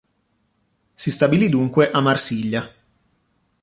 Si 0.95 1.11
stabilì 1.11 1.47
dunque 1.47 1.91
a 1.91 2.01
Marsiglia. 2.01 2.67